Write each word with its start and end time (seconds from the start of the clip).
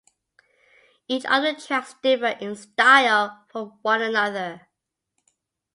Each 1.07 1.25
of 1.25 1.43
the 1.43 1.53
tracks 1.53 1.93
differ 2.01 2.35
in 2.43 2.55
style 2.55 3.45
from 3.51 3.77
one 3.83 4.01
another. 4.01 4.67